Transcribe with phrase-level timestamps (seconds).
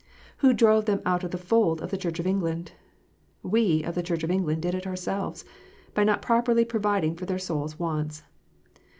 [0.37, 2.71] Who drove them out of the fold of the Church of England
[3.43, 5.45] 1 We of the Church of England did it ourselves,
[5.93, 8.23] by not properly providing for their souls wants.